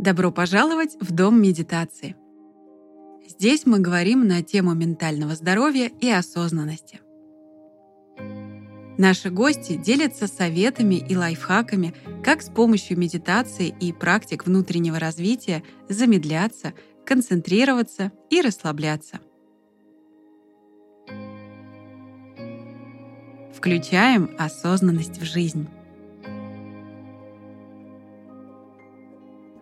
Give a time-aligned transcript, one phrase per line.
[0.00, 2.16] Добро пожаловать в Дом медитации.
[3.28, 7.00] Здесь мы говорим на тему ментального здоровья и осознанности.
[8.96, 11.94] Наши гости делятся советами и лайфхаками,
[12.24, 16.72] как с помощью медитации и практик внутреннего развития замедляться,
[17.04, 19.20] концентрироваться и расслабляться.
[23.54, 25.68] Включаем осознанность в жизнь.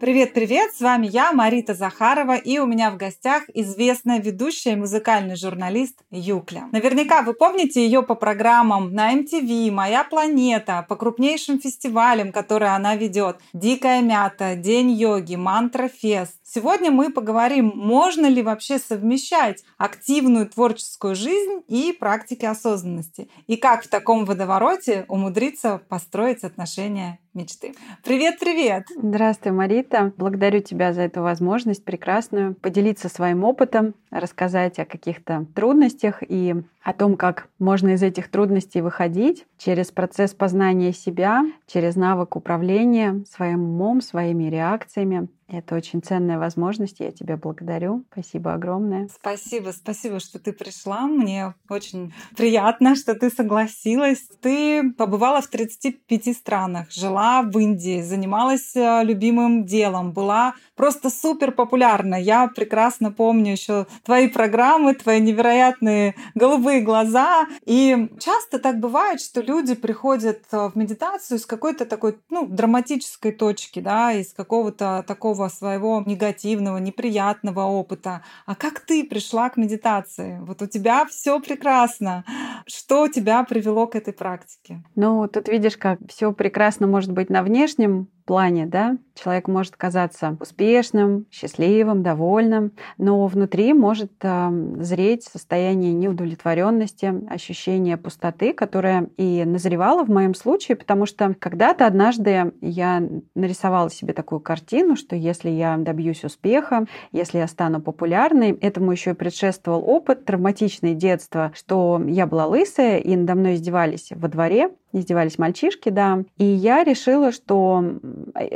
[0.00, 5.34] Привет-привет, с вами я, Марита Захарова, и у меня в гостях известная ведущая и музыкальный
[5.34, 6.68] журналист Юкля.
[6.70, 12.94] Наверняка вы помните ее по программам на MTV, «Моя планета», по крупнейшим фестивалям, которые она
[12.94, 13.38] ведет.
[13.52, 16.38] «Дикая мята», «День йоги», «Мантра Фест».
[16.44, 23.84] Сегодня мы поговорим, можно ли вообще совмещать активную творческую жизнь и практики осознанности, и как
[23.84, 27.74] в таком водовороте умудриться построить отношения мечты.
[28.04, 28.86] Привет-привет!
[28.96, 30.12] Здравствуй, Марита.
[30.16, 36.92] Благодарю тебя за эту возможность прекрасную поделиться своим опытом, рассказать о каких-то трудностях и о
[36.92, 43.64] том, как можно из этих трудностей выходить через процесс познания себя, через навык управления своим
[43.64, 45.28] умом, своими реакциями.
[45.50, 48.04] Это очень ценная возможность, я тебя благодарю.
[48.12, 49.08] Спасибо огромное.
[49.08, 51.06] Спасибо, спасибо, что ты пришла.
[51.06, 54.28] Мне очень приятно, что ты согласилась.
[54.42, 61.52] Ты побывала в 35 странах, жила в Индии, занималась э, любимым делом, была просто супер
[61.52, 62.16] популярна.
[62.16, 67.46] Я прекрасно помню еще твои программы, твои невероятные голубые глаза.
[67.64, 73.32] И часто так бывает, что люди приходят э, в медитацию с какой-то такой, ну, драматической
[73.32, 78.22] точки, да, из какого-то такого своего негативного, неприятного опыта.
[78.46, 80.40] А как ты пришла к медитации?
[80.40, 82.24] Вот у тебя все прекрасно.
[82.66, 84.82] Что тебя привело к этой практике?
[84.96, 90.36] Ну, тут видишь, как все прекрасно может быть на внешнем плане, да, человек может казаться
[90.38, 94.50] успешным, счастливым, довольным, но внутри может э,
[94.80, 102.52] зреть состояние неудовлетворенности, ощущение пустоты, которое и назревало в моем случае, потому что когда-то однажды
[102.60, 103.02] я
[103.34, 109.10] нарисовала себе такую картину, что если я добьюсь успеха, если я стану популярной, этому еще
[109.10, 114.70] и предшествовал опыт, травматичное детство, что я была лысая, и надо мной издевались во дворе,
[114.92, 116.24] издевались мальчишки, да.
[116.38, 117.84] И я решила, что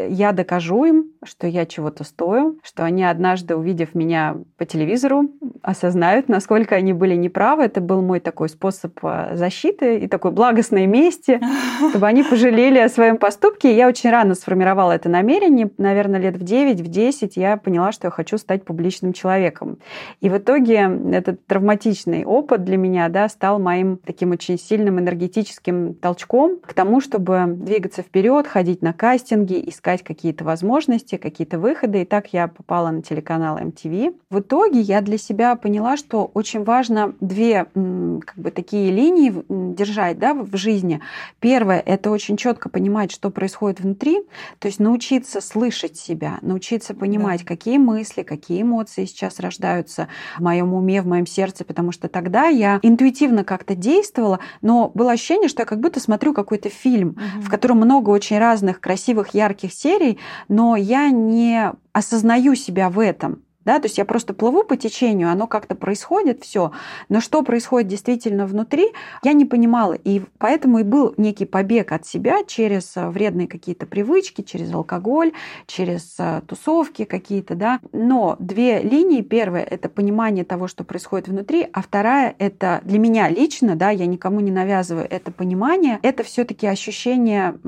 [0.09, 5.31] я докажу им, что я чего-то стою, что они однажды, увидев меня по телевизору,
[5.63, 7.65] осознают, насколько они были неправы.
[7.65, 11.41] Это был мой такой способ а, защиты и такой благостной мести,
[11.91, 13.77] чтобы они пожалели о своем поступке.
[13.77, 15.71] я очень рано сформировала это намерение.
[15.79, 19.79] Наверное, лет в 9, в 10 я поняла, что я хочу стать публичным человеком.
[20.21, 25.95] И в итоге этот травматичный опыт для меня да, стал моим таким очень сильным энергетическим
[25.95, 32.03] толчком к тому, чтобы двигаться вперед, ходить на кастинги, искать какие-то возможности, какие-то выходы.
[32.03, 34.17] И так я попала на телеканал MTV.
[34.31, 39.33] В итоге я для себя поняла, что очень важно две как бы такие линии
[39.75, 41.01] держать да, в жизни.
[41.41, 44.23] Первое– это очень четко понимать, что происходит внутри,
[44.59, 47.47] то есть научиться слышать себя, научиться понимать, да.
[47.47, 52.47] какие мысли, какие эмоции сейчас рождаются в моем уме, в моем сердце, потому что тогда
[52.47, 57.43] я интуитивно как-то действовала, но было ощущение, что я как будто смотрю какой-то фильм, угу.
[57.43, 60.19] в котором много очень разных красивых, ярких серий,
[60.49, 65.31] но я не осознаю себя в этом да, то есть я просто плыву по течению,
[65.31, 66.73] оно как-то происходит, все,
[67.09, 68.93] но что происходит действительно внутри,
[69.23, 73.87] я не понимала, и поэтому и был некий побег от себя через э, вредные какие-то
[73.87, 75.33] привычки, через алкоголь,
[75.67, 81.67] через э, тусовки какие-то, да, но две линии, первая это понимание того, что происходит внутри,
[81.73, 86.67] а вторая это для меня лично, да, я никому не навязываю это понимание, это все-таки
[86.67, 87.59] ощущение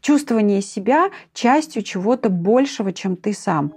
[0.00, 3.72] чувствования себя частью чего-то большего, чем ты сам.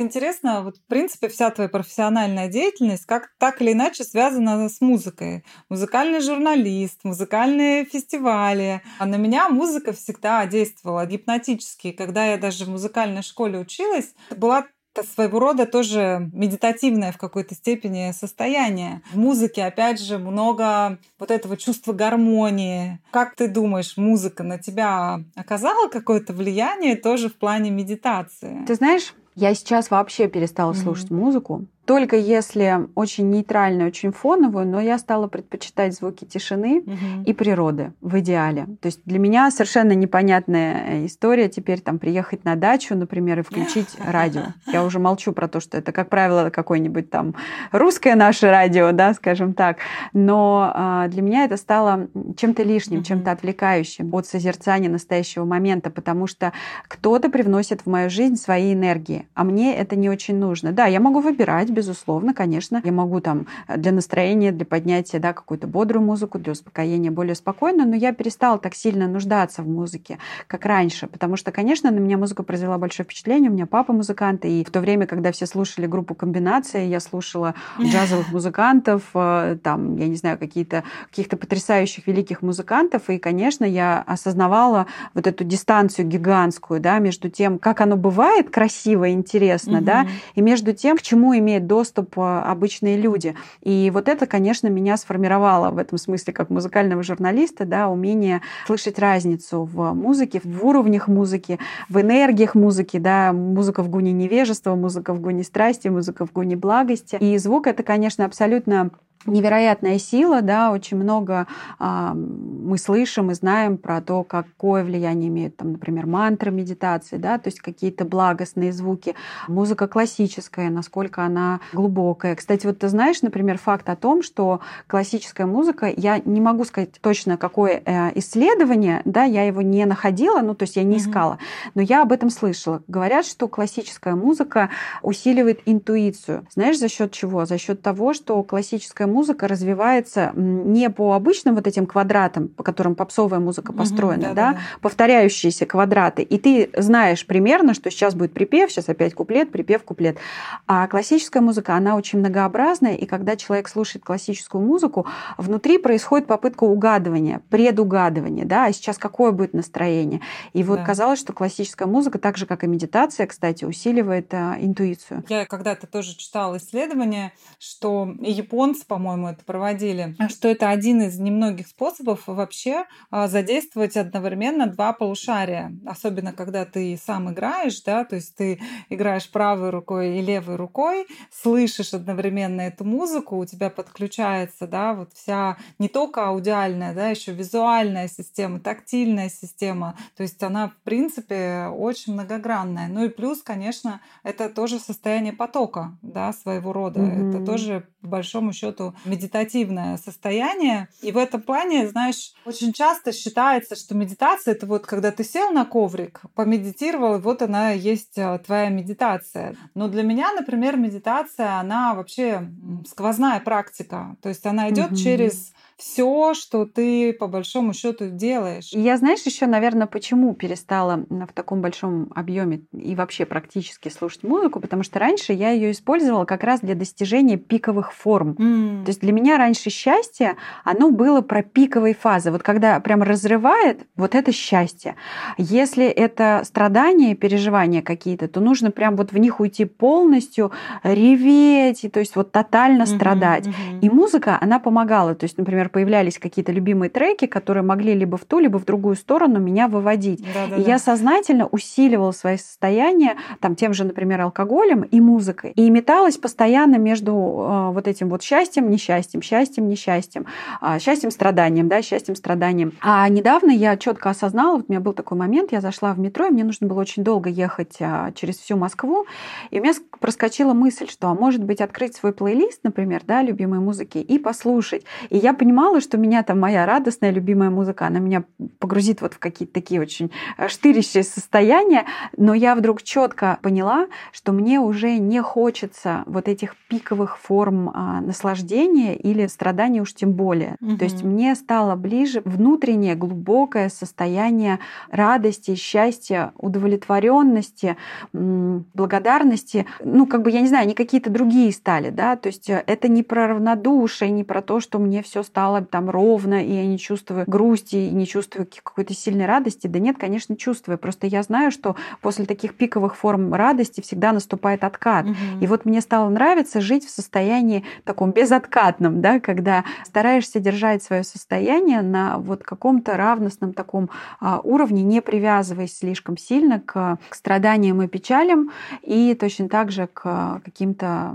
[0.00, 5.44] Интересно, вот в принципе вся твоя профессиональная деятельность как так или иначе связана с музыкой.
[5.68, 8.80] Музыкальный журналист, музыкальные фестивали.
[8.98, 11.92] А на меня музыка всегда действовала гипнотически.
[11.92, 14.66] Когда я даже в музыкальной школе училась, была
[15.14, 19.02] своего рода тоже медитативное в какой-то степени состояние.
[19.12, 22.98] В музыке, опять же, много вот этого чувства гармонии.
[23.10, 28.64] Как ты думаешь, музыка на тебя оказала какое-то влияние тоже в плане медитации?
[28.66, 30.82] Ты знаешь, я сейчас вообще перестала mm-hmm.
[30.82, 37.24] слушать музыку только если очень нейтральную, очень фоновую, но я стала предпочитать звуки тишины угу.
[37.26, 38.66] и природы в идеале.
[38.80, 43.88] То есть для меня совершенно непонятная история теперь там приехать на дачу, например, и включить
[44.06, 44.42] радио.
[44.72, 47.34] Я уже молчу про то, что это, как правило, какое-нибудь там
[47.72, 49.78] русское наше радио, да, скажем так.
[50.12, 56.28] Но а, для меня это стало чем-то лишним, чем-то отвлекающим от созерцания настоящего момента, потому
[56.28, 56.52] что
[56.86, 60.70] кто-то привносит в мою жизнь свои энергии, а мне это не очень нужно.
[60.70, 62.82] Да, я могу выбирать, безусловно, конечно.
[62.84, 67.86] Я могу там для настроения, для поднятия, да, какую-то бодрую музыку, для успокоения более спокойно,
[67.86, 72.18] но я перестала так сильно нуждаться в музыке, как раньше, потому что, конечно, на меня
[72.18, 73.50] музыка произвела большое впечатление.
[73.50, 77.54] У меня папа музыкант, и в то время, когда все слушали группу «Комбинация», я слушала
[77.80, 84.04] джазовых музыкантов, э, там, я не знаю, какие-то каких-то потрясающих великих музыкантов, и, конечно, я
[84.06, 89.86] осознавала вот эту дистанцию гигантскую, да, между тем, как оно бывает красиво и интересно, угу.
[89.86, 93.36] да, и между тем, к чему имеют доступ обычные люди.
[93.62, 98.98] И вот это, конечно, меня сформировало в этом смысле как музыкального журналиста, да, умение слышать
[98.98, 105.14] разницу в музыке, в уровнях музыки, в энергиях музыки, да, музыка в гуне невежества, музыка
[105.14, 107.16] в гуне страсти, музыка в гуне благости.
[107.20, 108.90] И звук это, конечно, абсолютно
[109.26, 111.46] невероятная сила, да, очень много
[111.78, 117.38] а, мы слышим и знаем про то, какое влияние имеют, там, например, мантры медитации, да,
[117.38, 119.14] то есть какие-то благостные звуки,
[119.46, 122.34] музыка классическая, насколько она глубокая.
[122.34, 126.92] Кстати, вот ты знаешь, например, факт о том, что классическая музыка, я не могу сказать
[127.00, 131.38] точно, какое э, исследование, да, я его не находила, ну, то есть я не искала,
[131.74, 132.82] но я об этом слышала.
[132.88, 134.70] Говорят, что классическая музыка
[135.02, 136.46] усиливает интуицию.
[136.54, 137.44] Знаешь, за счет чего?
[137.44, 142.94] За счет того, что классическая музыка развивается не по обычным вот этим квадратам, по которым
[142.94, 146.22] попсовая музыка построена, угу, да, да, да, повторяющиеся квадраты.
[146.22, 150.18] И ты знаешь примерно, что сейчас будет припев, сейчас опять куплет, припев, куплет.
[150.66, 155.06] А классическая музыка, она очень многообразная, и когда человек слушает классическую музыку,
[155.38, 160.20] внутри происходит попытка угадывания, предугадывания, да, а сейчас какое будет настроение.
[160.52, 160.84] И вот да.
[160.84, 165.24] казалось, что классическая музыка, так же как и медитация, кстати, усиливает а, интуицию.
[165.28, 171.18] Я когда-то тоже читала исследование, что японцы, по по-моему, это проводили, что это один из
[171.18, 175.72] немногих способов вообще а, задействовать одновременно два полушария.
[175.86, 178.60] Особенно, когда ты сам играешь, да, то есть ты
[178.90, 185.14] играешь правой рукой и левой рукой, слышишь одновременно эту музыку, у тебя подключается, да, вот
[185.14, 189.96] вся не только аудиальная, да, еще визуальная система, тактильная система.
[190.14, 192.88] То есть она, в принципе, очень многогранная.
[192.88, 197.00] Ну и плюс, конечно, это тоже состояние потока, да, своего рода.
[197.00, 197.30] Mm-hmm.
[197.30, 200.88] Это тоже, по большому счету, медитативное состояние.
[201.02, 205.50] И в этом плане, знаешь, очень часто считается, что медитация— это вот когда ты сел
[205.50, 209.56] на коврик, помедитировал, и вот она есть а, твоя медитация.
[209.74, 212.48] Но для меня, например, медитация, она вообще
[212.88, 214.16] сквозная практика.
[214.22, 214.96] То есть она идет угу.
[214.96, 218.70] через все, что ты по большому счету делаешь.
[218.72, 224.60] Я, знаешь, еще, наверное, почему перестала в таком большом объеме и вообще практически слушать музыку,
[224.60, 228.32] потому что раньше я ее использовала как раз для достижения пиковых форм.
[228.32, 228.84] Mm.
[228.84, 232.30] То есть для меня раньше счастье, оно было про пиковые фазы.
[232.30, 234.96] Вот когда прям разрывает, вот это счастье.
[235.38, 240.52] Если это страдания, переживания какие-то, то нужно прям вот в них уйти полностью,
[240.82, 243.46] реветь, и, то есть вот тотально mm-hmm, страдать.
[243.46, 243.80] Mm-hmm.
[243.80, 245.14] И музыка, она помогала.
[245.14, 248.96] То есть, например, появлялись какие-то любимые треки, которые могли либо в ту, либо в другую
[248.96, 250.24] сторону меня выводить.
[250.34, 250.70] Да, да, и да.
[250.72, 255.52] я сознательно усиливала свои состояния там тем же, например, алкоголем и музыкой.
[255.56, 260.26] И металась постоянно между э, вот этим вот счастьем, несчастьем, счастьем, несчастьем,
[260.60, 262.72] э, счастьем, страданием, да, счастьем, страданием.
[262.80, 266.26] А недавно я четко осознала, вот у меня был такой момент, я зашла в метро,
[266.26, 269.06] и мне нужно было очень долго ехать э, через всю Москву,
[269.50, 273.60] и у меня проскочила мысль, что, а может быть, открыть свой плейлист, например, да, любимой
[273.60, 274.84] музыки, и послушать.
[275.10, 278.24] И я понимала, понимала, что меня там моя радостная, любимая музыка, она меня
[278.58, 281.84] погрузит вот в какие-то такие очень э, штырящие состояния,
[282.16, 288.00] но я вдруг четко поняла, что мне уже не хочется вот этих пиковых форм а,
[288.00, 290.56] наслаждения или страдания уж тем более.
[290.62, 290.78] Угу.
[290.78, 297.76] То есть мне стало ближе внутреннее глубокое состояние радости, счастья, удовлетворенности,
[298.12, 299.66] благодарности.
[299.84, 302.88] Ну, как бы, я не знаю, они какие-то другие стали, да, то есть э, это
[302.88, 306.66] не про равнодушие, не про то, что мне все стало стало там ровно, и я
[306.66, 309.68] не чувствую грусти, и не чувствую какой-то сильной радости.
[309.68, 310.76] Да нет, конечно, чувствую.
[310.76, 315.06] Просто я знаю, что после таких пиковых форм радости всегда наступает откат.
[315.06, 315.14] Угу.
[315.40, 321.04] И вот мне стало нравиться жить в состоянии таком безоткатном, да, когда стараешься держать свое
[321.04, 323.88] состояние на вот каком-то равностном таком
[324.20, 328.50] а, уровне, не привязываясь слишком сильно к, к страданиям и печалям,
[328.82, 331.14] и точно так же к каким-то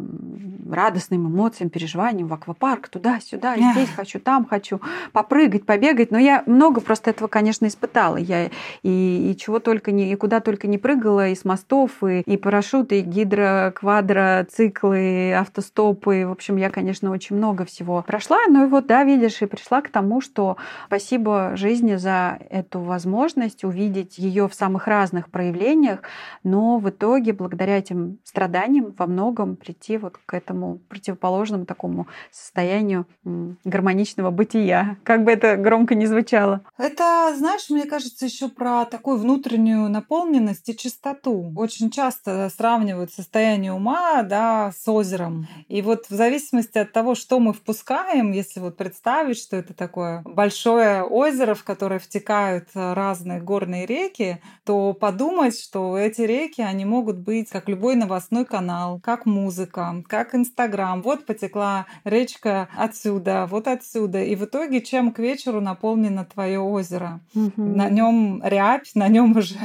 [0.72, 4.82] радостным эмоциям, переживаниям в аквапарк, туда-сюда, здесь хочу, там хочу,
[5.12, 6.12] попрыгать, побегать.
[6.12, 8.18] Но я много просто этого, конечно, испытала.
[8.18, 8.50] Я
[8.84, 12.38] и, и чего только не, и куда только не прыгала, и с мостов, и, и
[12.38, 16.26] парашюты, и гидро, квадро, циклы, автостопы.
[16.28, 18.38] В общем, я, конечно, очень много всего прошла.
[18.48, 20.58] Ну и вот, да, видишь, и пришла к тому, что
[20.88, 26.02] спасибо жизни за эту возможность увидеть ее в самых разных проявлениях,
[26.44, 33.06] но в итоге, благодаря этим страданиям, во многом прийти вот к этому противоположному такому состоянию
[33.24, 36.62] гармоничного бытия, как бы это громко не звучало.
[36.78, 41.52] Это, знаешь, мне кажется, еще про такую внутреннюю наполненность и чистоту.
[41.56, 45.48] Очень часто сравнивают состояние ума да, с озером.
[45.68, 50.22] И вот в зависимости от того, что мы впускаем, если вот представить, что это такое
[50.26, 57.18] большое озеро, в которое втекают разные горные реки, то подумать, что эти реки, они могут
[57.18, 61.02] быть как любой новостной канал, как музыка, как Инстаграм.
[61.02, 63.95] Вот потекла речка отсюда, вот отсюда.
[63.96, 67.22] И в итоге, чем к вечеру наполнено твое озеро?
[67.34, 67.54] Угу.
[67.58, 69.56] На нем рябь, на нем уже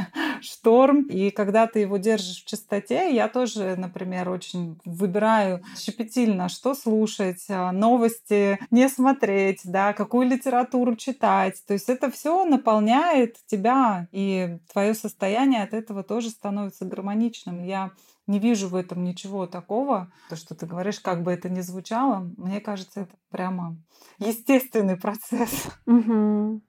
[0.40, 1.02] шторм.
[1.02, 7.44] И когда ты его держишь в чистоте, я тоже, например, очень выбираю щепетильно, что слушать,
[7.48, 11.62] а, новости не смотреть, да, какую литературу читать.
[11.66, 17.62] То есть это все наполняет тебя, и твое состояние от этого тоже становится гармоничным.
[17.64, 17.90] Я
[18.30, 20.10] не вижу в этом ничего такого.
[20.28, 23.76] То, что ты говоришь, как бы это ни звучало, мне кажется, это прямо
[24.18, 25.68] естественный процесс.
[25.86, 26.60] Угу.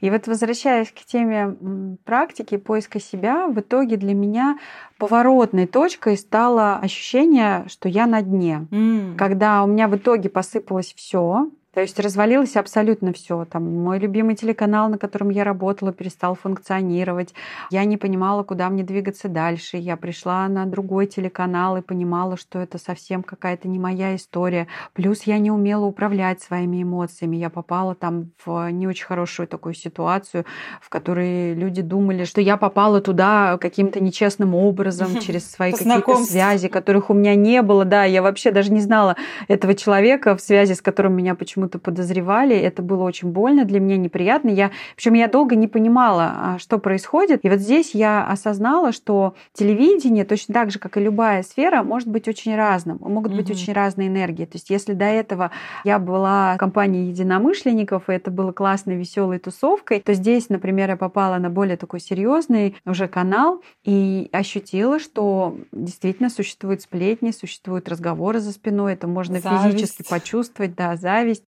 [0.00, 1.56] И вот возвращаясь к теме
[2.04, 4.58] практики поиска себя, в итоге для меня
[4.98, 8.66] поворотной точкой стало ощущение, что я на дне.
[8.70, 9.16] Mm.
[9.16, 13.44] Когда у меня в итоге посыпалось все, то есть развалилось абсолютно все.
[13.44, 17.34] Там мой любимый телеканал, на котором я работала, перестал функционировать.
[17.70, 19.76] Я не понимала, куда мне двигаться дальше.
[19.76, 24.68] Я пришла на другой телеканал и понимала, что это совсем какая-то не моя история.
[24.94, 27.36] Плюс я не умела управлять своими эмоциями.
[27.36, 30.46] Я попала там в не очень хорошую такую ситуацию,
[30.80, 36.68] в которой люди думали, что я попала туда каким-то нечестным образом через свои какие-то связи,
[36.68, 37.84] которых у меня не было.
[37.84, 39.14] Да, я вообще даже не знала
[39.46, 42.56] этого человека, в связи с которым меня почему почему-то подозревали.
[42.56, 44.50] Это было очень больно для меня, неприятно.
[44.50, 47.40] Я, причем я долго не понимала, а, что происходит.
[47.44, 52.08] И вот здесь я осознала, что телевидение, точно так же, как и любая сфера, может
[52.08, 52.98] быть очень разным.
[53.00, 53.38] Могут угу.
[53.38, 54.44] быть очень разные энергии.
[54.44, 55.50] То есть если до этого
[55.84, 60.96] я была в компании единомышленников, и это было классной, веселой тусовкой, то здесь, например, я
[60.96, 68.40] попала на более такой серьезный уже канал и ощутила, что действительно существуют сплетни, существуют разговоры
[68.40, 69.78] за спиной, это можно зависть.
[69.78, 71.42] физически почувствовать, да, зависть.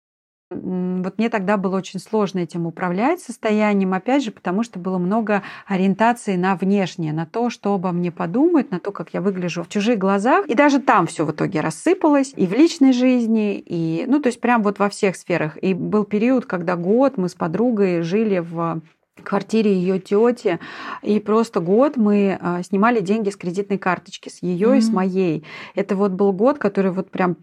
[1.03, 5.43] Вот мне тогда было очень сложно этим управлять состоянием, опять же, потому что было много
[5.67, 9.69] ориентации на внешнее, на то, что обо мне подумают, на то, как я выгляжу в
[9.69, 10.45] чужих глазах.
[10.47, 14.41] И даже там все в итоге рассыпалось, и в личной жизни, и, ну, то есть
[14.41, 15.57] прям вот во всех сферах.
[15.61, 18.81] И был период, когда год мы с подругой жили в
[19.23, 20.59] квартире ее тети.
[21.01, 24.77] И просто год мы а, снимали деньги с кредитной карточки, с ее mm-hmm.
[24.77, 25.43] и с моей.
[25.75, 27.37] Это вот был год, который вот прям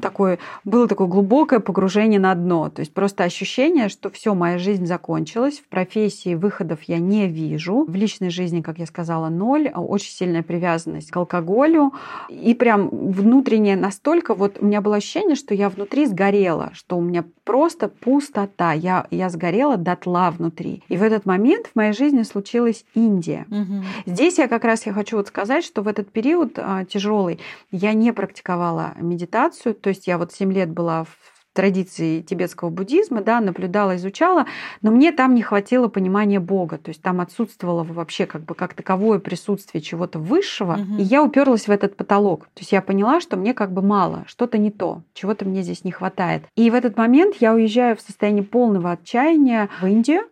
[0.00, 2.70] такой, было такое глубокое погружение на дно.
[2.70, 7.84] То есть просто ощущение, что все, моя жизнь закончилась, в профессии выходов я не вижу,
[7.84, 11.92] в личной жизни, как я сказала, ноль, а очень сильная привязанность к алкоголю.
[12.28, 17.00] И прям внутреннее настолько, вот у меня было ощущение, что я внутри сгорела, что у
[17.00, 20.82] меня просто пустота, я, я сгорела дотла внутри.
[20.88, 23.46] И в этот момент в моей жизни случилась Индия.
[23.50, 23.84] Угу.
[24.06, 27.38] Здесь я как раз я хочу вот сказать, что в этот период а, тяжелый
[27.70, 33.22] я не практиковала медитацию, то есть я вот 7 лет была в традиции тибетского буддизма,
[33.22, 34.46] да, наблюдала, изучала,
[34.80, 38.74] но мне там не хватило понимания Бога, то есть там отсутствовало вообще как бы как
[38.74, 40.98] таковое присутствие чего-то высшего, угу.
[40.98, 44.24] и я уперлась в этот потолок, то есть я поняла, что мне как бы мало,
[44.26, 46.44] что-то не то, чего-то мне здесь не хватает.
[46.56, 50.22] И в этот момент я уезжаю в состоянии полного отчаяния в Индию,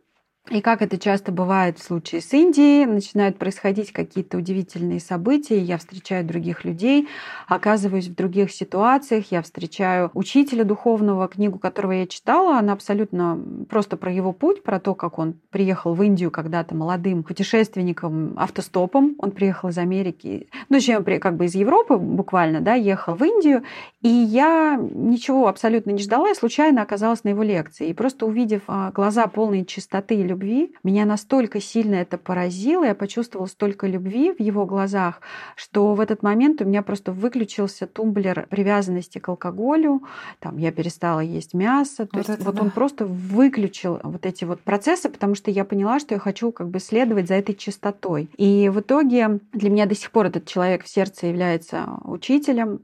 [0.51, 5.79] и как это часто бывает в случае с Индией, начинают происходить какие-то удивительные события, я
[5.79, 7.09] встречаю других людей,
[7.47, 13.39] оказываюсь в других ситуациях, я встречаю учителя духовного, книгу которого я читала, она абсолютно
[13.69, 19.15] просто про его путь, про то, как он приехал в Индию когда-то молодым путешественником автостопом,
[19.19, 23.63] он приехал из Америки, ну, точнее, как бы из Европы буквально, да, ехал в Индию,
[24.03, 28.63] и я ничего абсолютно не ждала, я случайно оказалась на его лекции, и просто увидев
[28.67, 30.73] а, глаза полные чистоты и любви, любви.
[30.83, 35.21] Меня настолько сильно это поразило, я почувствовала столько любви в его глазах,
[35.57, 40.03] что в этот момент у меня просто выключился тумблер привязанности к алкоголю,
[40.39, 42.63] там я перестала есть мясо, то вот есть вот да.
[42.63, 46.69] он просто выключил вот эти вот процессы, потому что я поняла, что я хочу как
[46.69, 48.31] бы следовать за этой чистотой.
[48.37, 52.81] И в итоге для меня до сих пор этот человек в сердце является учителем,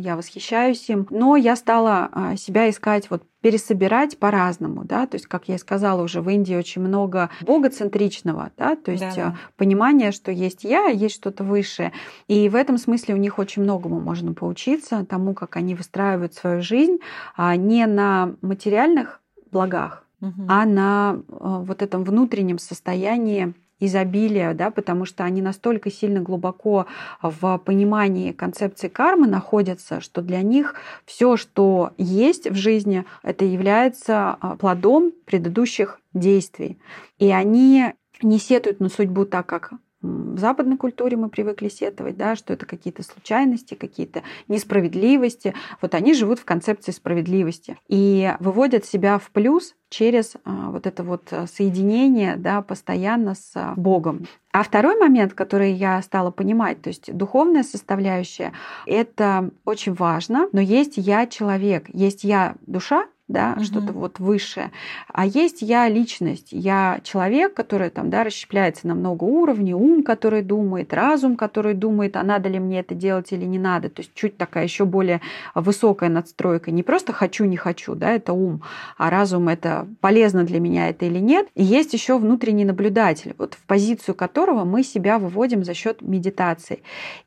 [0.00, 5.26] я восхищаюсь им, но я стала а, себя искать вот пересобирать по-разному, да, то есть,
[5.26, 9.36] как я и сказала уже, в Индии очень много богоцентричного, да, то есть да, да.
[9.56, 11.92] понимание, что есть я, есть что-то высшее,
[12.26, 16.62] и в этом смысле у них очень многому можно поучиться тому, как они выстраивают свою
[16.62, 16.98] жизнь,
[17.36, 20.42] а не на материальных благах, угу.
[20.48, 26.86] а на а, вот этом внутреннем состоянии изобилия, да, потому что они настолько сильно глубоко
[27.22, 30.74] в понимании концепции кармы находятся, что для них
[31.04, 36.78] все, что есть в жизни, это является а, плодом предыдущих действий.
[37.18, 42.36] И они не сетуют на судьбу так, как в западной культуре мы привыкли сетовать, да,
[42.36, 45.54] что это какие-то случайности, какие-то несправедливости.
[45.82, 51.02] Вот они живут в концепции справедливости и выводят себя в плюс через а, вот это
[51.02, 54.26] вот соединение да, постоянно с Богом.
[54.52, 58.52] А второй момент, который я стала понимать, то есть духовная составляющая,
[58.86, 63.64] это очень важно, но есть я человек, есть я душа, да, угу.
[63.64, 64.72] что-то вот высшее.
[65.12, 70.42] А есть я личность, я человек, который там, да, расщепляется на много уровней, ум, который
[70.42, 73.90] думает, разум, который думает, а надо ли мне это делать или не надо.
[73.90, 75.20] То есть чуть такая еще более
[75.54, 76.70] высокая надстройка.
[76.70, 78.62] Не просто хочу, не хочу, да, это ум,
[78.96, 81.48] а разум это полезно для меня это или нет.
[81.54, 86.82] И есть еще внутренний наблюдатель, вот в позицию которого мы себя выводим за счет медитации.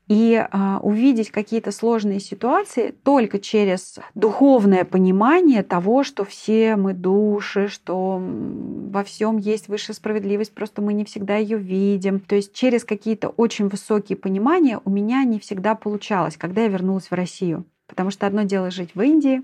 [0.07, 7.67] И а, увидеть какие-то сложные ситуации только через духовное понимание того, что все мы души,
[7.67, 12.19] что во всем есть высшая справедливость, просто мы не всегда ее видим.
[12.19, 17.11] То есть через какие-то очень высокие понимания у меня не всегда получалось, когда я вернулась
[17.11, 17.65] в Россию.
[17.87, 19.41] Потому что одно дело жить в Индии,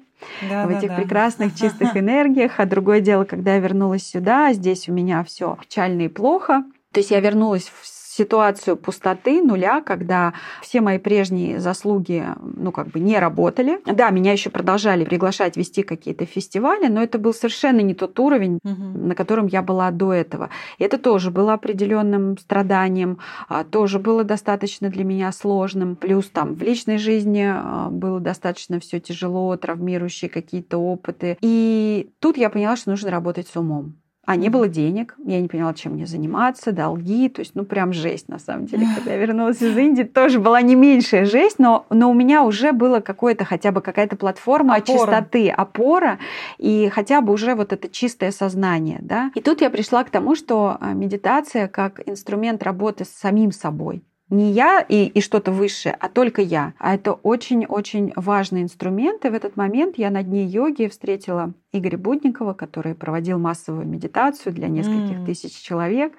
[0.50, 0.96] да, в этих да.
[0.96, 6.04] прекрасных чистых энергиях, а другое дело, когда я вернулась сюда, здесь у меня все печально
[6.04, 6.64] и плохо.
[6.94, 7.86] То есть я вернулась в
[8.18, 13.80] ситуацию пустоты, нуля, когда все мои прежние заслуги, ну, как бы не работали.
[13.86, 18.60] Да, меня еще продолжали приглашать вести какие-то фестивали, но это был совершенно не тот уровень,
[18.64, 19.08] угу.
[19.08, 20.50] на котором я была до этого.
[20.80, 25.96] И это тоже было определенным страданием, а, тоже было достаточно для меня сложным.
[25.96, 31.38] Плюс там в личной жизни а, было достаточно все тяжело, травмирующие какие-то опыты.
[31.42, 33.96] И тут я поняла, что нужно работать с умом.
[34.28, 37.94] А не было денег, я не поняла, чем мне заниматься, долги, то есть, ну, прям
[37.94, 38.86] жесть, на самом деле.
[38.94, 42.74] Когда я вернулась из Индии, тоже была не меньшая жесть, но, но у меня уже
[42.74, 44.98] было какое-то, хотя бы какая-то платформа опора.
[45.00, 46.20] чистоты, опора,
[46.58, 49.32] и хотя бы уже вот это чистое сознание, да.
[49.34, 54.04] И тут я пришла к тому, что а, медитация как инструмент работы с самим собой,
[54.30, 56.74] не я и, и что-то высшее, а только я.
[56.80, 59.24] А это очень-очень важный инструмент.
[59.24, 64.54] И в этот момент я на дне йоги встретила Игоря Будникова, который проводил массовую медитацию
[64.54, 65.26] для нескольких mm.
[65.26, 66.14] тысяч человек.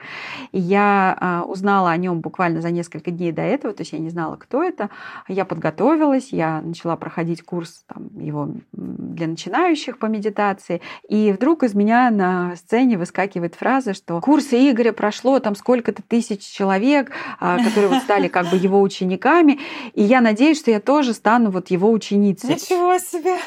[0.53, 3.99] И я а, узнала о нем буквально за несколько дней до этого, то есть я
[3.99, 4.91] не знала, кто это.
[5.27, 10.83] Я подготовилась, я начала проходить курс там, его для начинающих по медитации.
[11.09, 16.43] И вдруг из меня на сцене выскакивает фраза, что курсы Игоря прошло там сколько-то тысяч
[16.43, 19.61] человек, а, которые вот стали как бы его учениками.
[19.95, 22.51] И я надеюсь, что я тоже стану вот его ученицей.
[22.51, 23.39] Ничего себе!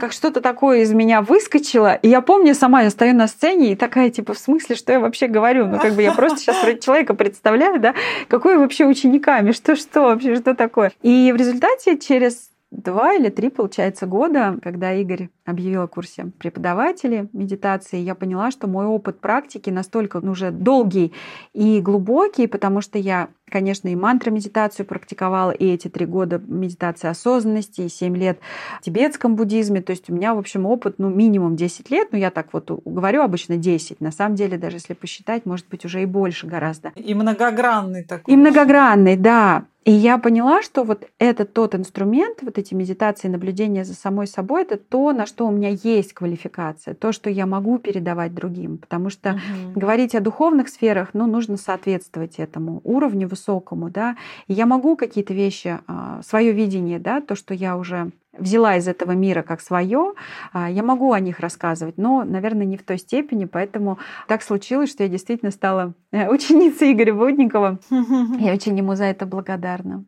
[0.00, 1.94] как что-то такое такое из меня выскочило.
[1.94, 5.00] И я помню, сама я стою на сцене и такая, типа, в смысле, что я
[5.00, 5.66] вообще говорю?
[5.66, 7.94] Ну, как бы я просто сейчас человека представляю, да,
[8.28, 10.92] какой вообще учениками, что-что вообще, что такое.
[11.00, 17.30] И в результате через два или три, получается, года, когда Игорь объявил о курсе преподавателей
[17.32, 21.14] медитации, я поняла, что мой опыт практики настолько уже долгий
[21.54, 27.82] и глубокий, потому что я, конечно, и мантра-медитацию практиковала, и эти три года медитации осознанности,
[27.82, 28.38] и семь лет
[28.80, 29.82] в тибетском буддизме.
[29.82, 32.70] То есть у меня, в общем, опыт, ну, минимум 10 лет, ну, я так вот
[32.84, 34.00] говорю обычно 10.
[34.00, 36.92] На самом деле, даже если посчитать, может быть, уже и больше гораздо.
[36.96, 38.34] И многогранный такой.
[38.34, 39.64] И многогранный, да.
[39.88, 44.60] И я поняла, что вот это тот инструмент, вот эти медитации, наблюдения за самой собой,
[44.60, 48.76] это то, на что у меня есть квалификация, то, что я могу передавать другим.
[48.76, 49.80] Потому что угу.
[49.80, 54.18] говорить о духовных сферах, ну, нужно соответствовать этому уровню высокому, да.
[54.46, 58.88] И я могу какие-то вещи, а, свое видение, да, то, что я уже взяла из
[58.88, 60.14] этого мира как свое,
[60.52, 64.90] а, я могу о них рассказывать, но, наверное, не в той степени, поэтому так случилось,
[64.90, 67.78] что я действительно стала э, ученицей Игоря Водникова.
[68.38, 70.04] Я очень ему за это благодарна.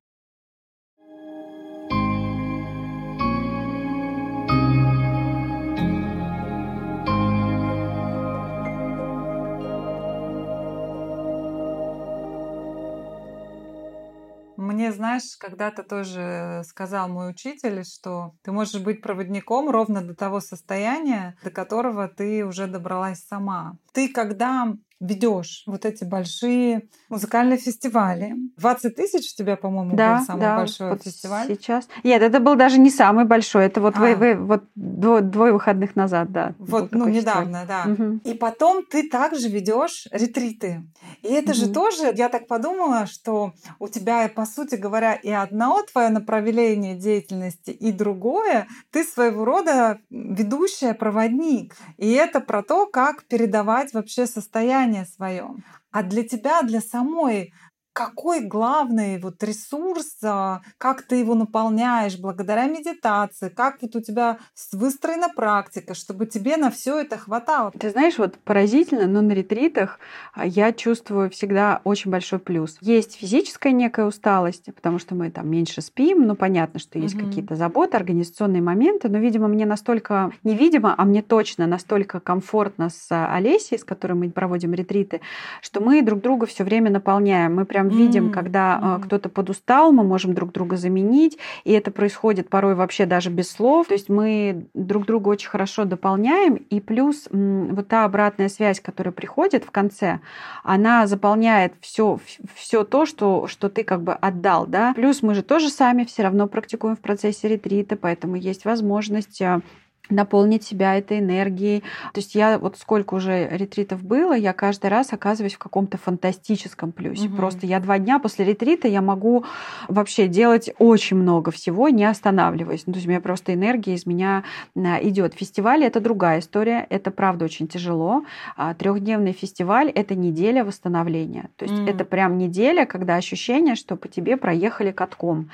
[14.80, 20.40] Мне, знаешь, когда-то тоже сказал мой учитель, что ты можешь быть проводником ровно до того
[20.40, 23.76] состояния, до которого ты уже добралась сама.
[23.92, 28.34] Ты когда ведешь вот эти большие музыкальные фестивали.
[28.58, 31.46] 20 тысяч у тебя, по-моему, да, был самый да, большой вот фестиваль.
[31.48, 31.88] Сейчас.
[32.04, 33.64] Нет, это был даже не самый большой.
[33.64, 34.00] Это вот, а.
[34.00, 36.54] вы, вы, вот двое, двое выходных назад, да.
[36.58, 37.96] Вот, ну, недавно, фестиваль.
[37.96, 38.04] да.
[38.04, 38.20] Угу.
[38.24, 40.82] И потом ты также ведешь ретриты.
[41.22, 41.58] И это угу.
[41.58, 46.94] же тоже, я так подумала, что у тебя, по сути говоря, и одно твое направление
[46.94, 51.74] деятельности, и другое, ты своего рода ведущая, проводник.
[51.96, 55.50] И это про то, как передавать вообще состояние состояние свое.
[55.90, 57.52] А для тебя, для самой,
[57.92, 64.38] какой главный вот ресурс, а, как ты его наполняешь благодаря медитации, как вот у тебя
[64.72, 67.72] выстроена практика, чтобы тебе на все это хватало.
[67.78, 69.98] Ты знаешь, вот поразительно, но на ретритах
[70.32, 72.78] а, я чувствую всегда очень большой плюс.
[72.80, 77.26] Есть физическая некая усталость, потому что мы там меньше спим, ну понятно, что есть угу.
[77.26, 83.06] какие-то заботы, организационные моменты, но, видимо, мне настолько, невидимо, а мне точно настолько комфортно с
[83.10, 85.20] Олесей, с которой мы проводим ретриты,
[85.60, 87.56] что мы друг друга все время наполняем.
[87.56, 88.32] Мы прям прям видим, mm-hmm.
[88.32, 89.02] когда mm-hmm.
[89.04, 93.88] кто-то подустал, мы можем друг друга заменить, и это происходит порой вообще даже без слов.
[93.88, 99.12] То есть мы друг друга очень хорошо дополняем, и плюс вот та обратная связь, которая
[99.12, 100.20] приходит в конце,
[100.62, 102.18] она заполняет все,
[102.54, 104.92] все то, что, что ты как бы отдал, да.
[104.94, 109.60] Плюс мы же тоже сами все равно практикуем в процессе ретрита, поэтому есть возможность э,
[110.10, 111.80] наполнить себя этой энергией.
[112.12, 116.92] То есть я вот сколько уже ретритов было, я каждый раз оказываюсь в каком-то фантастическом
[116.92, 117.28] плюсе.
[117.28, 117.36] Угу.
[117.36, 119.44] Просто я два дня после ретрита я могу
[119.88, 122.86] вообще делать очень много всего, не останавливаясь.
[122.86, 124.44] Ну, то есть у меня просто энергия из меня
[124.76, 125.34] а, идет.
[125.34, 128.24] Фестиваль это другая история, это правда очень тяжело.
[128.56, 131.50] А, Трехдневный фестиваль это неделя восстановления.
[131.56, 131.90] То есть mm.
[131.90, 135.50] это прям неделя, когда ощущение, что по тебе проехали катком.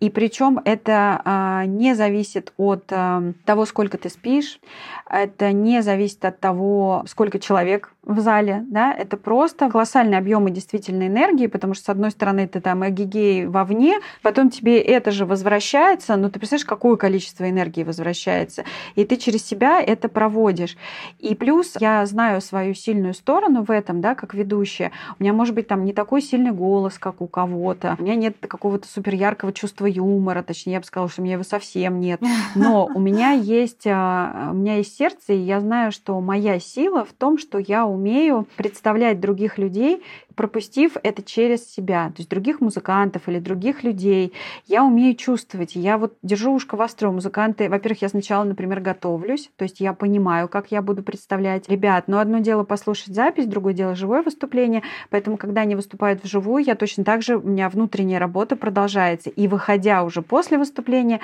[0.00, 4.60] И причем это а, не зависит от того, сколько ты спишь.
[5.08, 11.06] Это не зависит от того, сколько человек в зале, да, это просто колоссальные объемы действительно
[11.06, 16.16] энергии, потому что, с одной стороны, ты там эгигей вовне, потом тебе это же возвращается,
[16.16, 20.78] но ты представляешь, какое количество энергии возвращается, и ты через себя это проводишь.
[21.18, 24.92] И плюс я знаю свою сильную сторону в этом, да, как ведущая.
[25.18, 28.36] У меня может быть там не такой сильный голос, как у кого-то, у меня нет
[28.40, 32.20] какого-то супер яркого чувства юмора, точнее, я бы сказала, что у меня его совсем нет,
[32.54, 37.04] но у меня есть, а, у меня есть сердце, и я знаю, что моя сила
[37.04, 40.02] в том, что я умею представлять других людей,
[40.34, 44.32] пропустив это через себя, то есть других музыкантов или других людей.
[44.66, 45.76] Я умею чувствовать.
[45.76, 47.10] Я вот держу ушко востро.
[47.10, 52.04] Музыканты, во-первых, я сначала, например, готовлюсь, то есть я понимаю, как я буду представлять ребят.
[52.06, 54.82] Но одно дело послушать запись, другое дело живое выступление.
[55.10, 59.28] Поэтому, когда они выступают вживую, я точно так же, у меня внутренняя работа продолжается.
[59.28, 61.20] И выходя уже после выступления,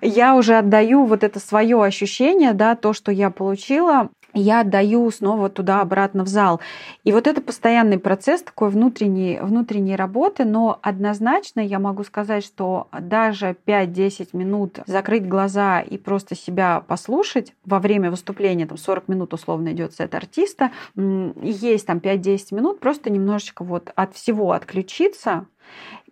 [0.00, 5.48] я уже отдаю вот это свое ощущение, да, то, что я получила, я отдаю снова
[5.48, 6.60] туда-обратно в зал.
[7.04, 12.88] И вот это постоянный процесс такой внутренней, внутренней работы, но однозначно я могу сказать, что
[12.98, 19.34] даже 5-10 минут закрыть глаза и просто себя послушать во время выступления, там 40 минут
[19.34, 25.46] условно идет сет артиста, есть там 5-10 минут, просто немножечко вот от всего отключиться,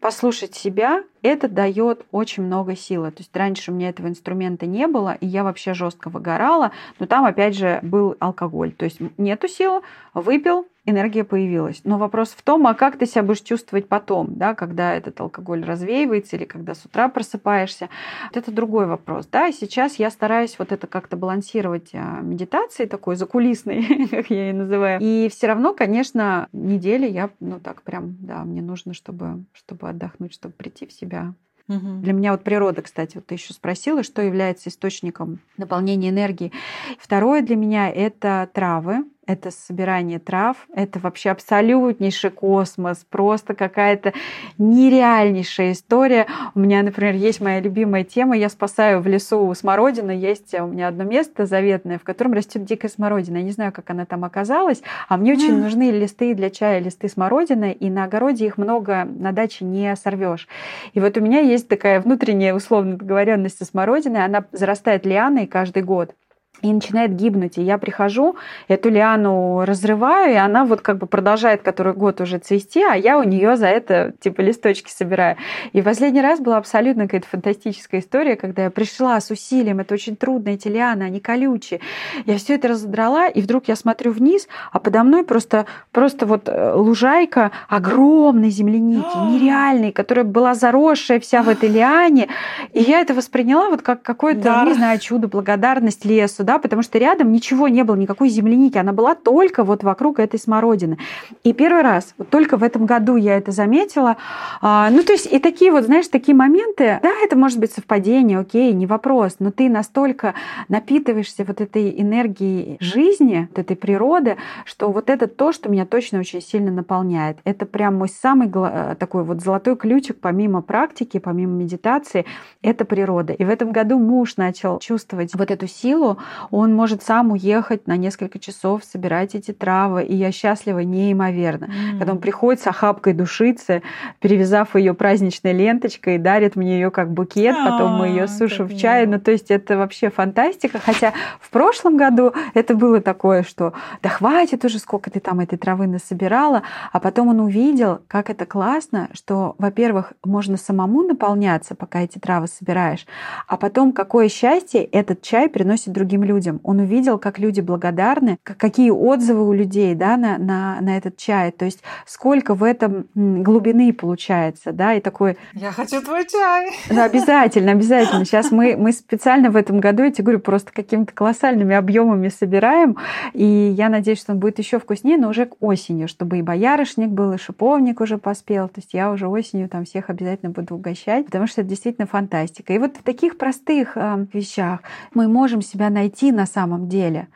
[0.00, 3.10] послушать себя, это дает очень много силы.
[3.10, 7.06] То есть раньше у меня этого инструмента не было, и я вообще жестко выгорала, но
[7.06, 8.72] там опять же был алкоголь.
[8.72, 9.82] То есть нету силы,
[10.14, 11.80] выпил, энергия появилась.
[11.84, 15.64] Но вопрос в том, а как ты себя будешь чувствовать потом, да, когда этот алкоголь
[15.64, 17.88] развеивается или когда с утра просыпаешься.
[18.28, 19.26] Вот это другой вопрос.
[19.26, 24.48] Да, и сейчас я стараюсь вот это как-то балансировать а, медитацией такой закулисной, как я
[24.48, 25.00] ее называю.
[25.00, 30.34] И все равно, конечно, недели я, ну так прям, да, мне нужно, чтобы, чтобы отдохнуть,
[30.34, 31.34] чтобы прийти в себя.
[31.70, 32.00] Угу.
[32.02, 36.52] Для меня вот природа, кстати, вот ты еще спросила, что является источником наполнения энергии.
[36.98, 44.12] Второе для меня это травы это собирание трав, это вообще абсолютнейший космос, просто какая-то
[44.58, 46.26] нереальнейшая история.
[46.54, 50.88] У меня, например, есть моя любимая тема, я спасаю в лесу смородину, есть у меня
[50.88, 53.36] одно место заветное, в котором растет дикая смородина.
[53.38, 57.08] Я не знаю, как она там оказалась, а мне очень нужны листы для чая, листы
[57.08, 60.48] смородины, и на огороде их много на даче не сорвешь.
[60.92, 65.82] И вот у меня есть такая внутренняя условная договоренность со смородиной, она зарастает лианой каждый
[65.82, 66.14] год.
[66.62, 67.58] И начинает гибнуть.
[67.58, 68.36] И я прихожу,
[68.68, 73.18] эту лиану разрываю, и она вот как бы продолжает который год уже цвести, а я
[73.18, 75.36] у нее за это типа листочки собираю.
[75.72, 80.16] И последний раз была абсолютно какая-то фантастическая история, когда я пришла с усилием, это очень
[80.16, 81.80] трудно, эти лианы, они колючие.
[82.26, 86.48] Я все это разодрала, и вдруг я смотрю вниз, а подо мной просто, просто вот
[86.48, 92.28] э, лужайка огромной земляники, нереальной, которая была заросшая вся в этой лиане.
[92.72, 94.64] И я это восприняла вот как какое-то, да.
[94.64, 98.92] не знаю, чудо, благодарность лесу, да, потому что рядом ничего не было, никакой земляники, она
[98.92, 100.98] была только вот вокруг этой смородины.
[101.44, 104.16] И первый раз, вот только в этом году я это заметила.
[104.60, 108.40] А, ну, то есть и такие вот, знаешь, такие моменты, да, это может быть совпадение,
[108.40, 110.34] окей, не вопрос, но ты настолько
[110.68, 116.18] напитываешься вот этой энергией жизни, вот этой природы, что вот это то, что меня точно
[116.18, 117.38] очень сильно наполняет.
[117.44, 122.24] Это прям мой самый э, такой вот золотой ключик, помимо практики, помимо медитации,
[122.60, 123.34] это природа.
[123.34, 126.18] И в этом году муж начал чувствовать вот эту силу,
[126.50, 131.66] он может сам уехать на несколько часов, собирать эти травы, и я счастлива неимоверно.
[131.66, 131.98] Mm.
[131.98, 133.82] Когда он приходит с охапкой душицы,
[134.20, 139.06] перевязав ее праздничной ленточкой, дарит мне ее как букет, потом мы ее сушим в чай.
[139.06, 140.78] Ну, то есть это вообще фантастика.
[140.78, 143.72] Хотя в прошлом году это было такое, что
[144.02, 146.62] да хватит уже, сколько ты там этой травы насобирала.
[146.92, 152.46] А потом он увидел, как это классно, что, во-первых, можно самому наполняться, пока эти травы
[152.46, 153.06] собираешь,
[153.46, 156.29] а потом какое счастье этот чай приносит другим людям.
[156.62, 161.50] Он увидел, как люди благодарны, какие отзывы у людей да, на, на, на этот чай.
[161.50, 165.36] То есть сколько в этом глубины получается, да, и такой...
[165.54, 166.70] Я хочу твой чай!
[166.88, 168.24] Да, обязательно, обязательно.
[168.24, 172.96] Сейчас мы, мы специально в этом году, я тебе говорю, просто какими-то колоссальными объемами собираем,
[173.32, 177.08] и я надеюсь, что он будет еще вкуснее, но уже к осени, чтобы и боярышник
[177.08, 178.68] был, и шиповник уже поспел.
[178.68, 182.72] То есть я уже осенью там всех обязательно буду угощать, потому что это действительно фантастика.
[182.72, 184.80] И вот в таких простых э, вещах
[185.14, 187.28] мы можем себя найти на самом деле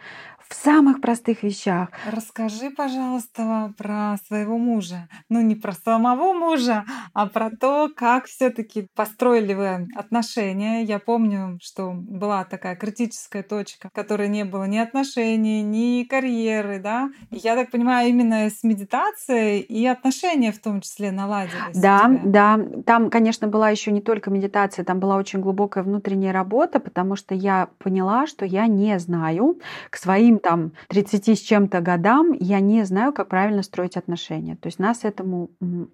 [0.54, 1.88] в самых простых вещах.
[2.06, 5.08] Расскажи, пожалуйста, про своего мужа.
[5.28, 10.82] Ну, не про самого мужа, а про то, как все таки построили вы отношения.
[10.82, 16.78] Я помню, что была такая критическая точка, в которой не было ни отношений, ни карьеры,
[16.78, 17.10] да?
[17.30, 21.76] И я так понимаю, именно с медитацией и отношения в том числе наладились.
[21.76, 22.60] Да, да.
[22.86, 27.34] Там, конечно, была еще не только медитация, там была очень глубокая внутренняя работа, потому что
[27.34, 29.58] я поняла, что я не знаю
[29.90, 34.56] к своим там 30 с чем-то годам я не знаю, как правильно строить отношения.
[34.56, 35.48] То есть нас этому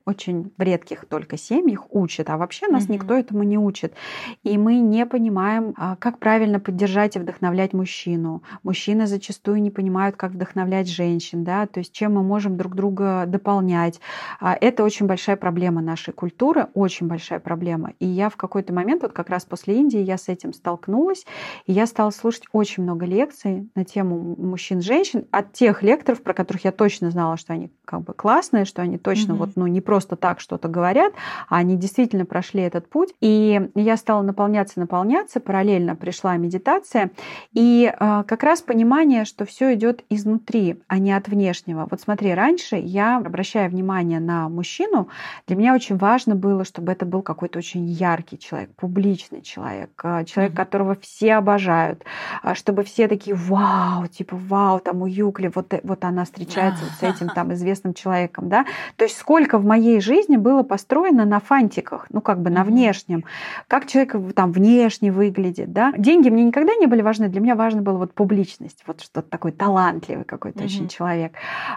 [0.04, 2.94] очень в редких только семьях учат, а вообще нас угу.
[2.94, 3.94] никто этому не учит.
[4.42, 8.42] И мы не понимаем, а, как правильно поддержать и вдохновлять мужчину.
[8.64, 13.26] Мужчины зачастую не понимают, как вдохновлять женщин, да, то есть чем мы можем друг друга
[13.28, 14.00] дополнять.
[14.40, 17.92] А, это очень большая проблема нашей культуры, очень большая проблема.
[18.00, 21.24] И я в какой-то момент, вот как раз после Индии, я с этим столкнулась,
[21.66, 26.34] и я стала слушать очень много лекций на тему мужчин, женщин, от тех лекторов, про
[26.34, 29.36] которых я точно знала, что они как бы классные, что они точно mm-hmm.
[29.36, 31.12] вот, ну, не просто так что-то говорят,
[31.48, 33.14] а они действительно прошли этот путь.
[33.20, 37.10] И я стала наполняться, наполняться, параллельно пришла медитация,
[37.52, 41.88] и э, как раз понимание, что все идет изнутри, а не от внешнего.
[41.90, 45.08] Вот смотри, раньше я, обращая внимание на мужчину,
[45.46, 50.24] для меня очень важно было, чтобы это был какой-то очень яркий человек, публичный человек, э,
[50.24, 50.56] человек, mm-hmm.
[50.56, 52.04] которого все обожают,
[52.42, 56.84] э, чтобы все такие, вау, типа, вау, там у Юкли вот, э, вот она встречается
[56.84, 58.66] вот с этим там известным человеком, да.
[58.96, 63.24] То есть сколько в моей жизни было построено на фантиках, ну как бы на внешнем,
[63.66, 65.92] как человек там внешне выглядит, да.
[65.96, 69.52] Деньги мне никогда не были важны, для меня важно было вот публичность, вот что-то такой
[69.52, 71.32] талантливый какой-то очень человек.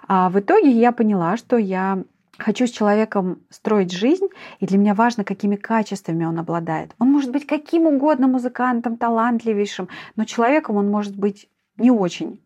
[0.09, 2.03] А в итоге я поняла, что я
[2.37, 4.27] хочу с человеком строить жизнь,
[4.59, 6.93] и для меня важно, какими качествами он обладает.
[6.99, 12.39] Он может быть каким угодно музыкантом, талантливейшим, но человеком он может быть не очень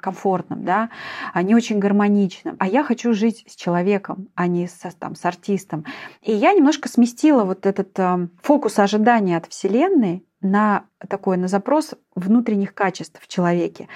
[0.00, 0.90] комфортным, да,
[1.32, 2.56] а не очень гармоничным.
[2.58, 5.84] А я хочу жить с человеком, а не со, там, с артистом.
[6.22, 11.94] И я немножко сместила вот этот э, фокус ожидания от Вселенной на такой, на запрос
[12.14, 13.88] внутренних качеств в человеке.